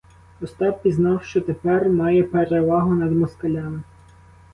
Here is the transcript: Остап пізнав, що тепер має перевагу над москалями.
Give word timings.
Остап 0.41 0.81
пізнав, 0.83 1.23
що 1.23 1.41
тепер 1.41 1.89
має 1.89 2.23
перевагу 2.23 2.93
над 2.93 3.11
москалями. 3.11 3.83